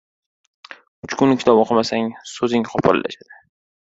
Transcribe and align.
•Uch 1.07 1.13
kun 1.19 1.35
kitob 1.43 1.61
o‘qimasang— 1.63 2.09
so‘zing 2.31 2.65
qo‘pollashadi. 2.71 3.31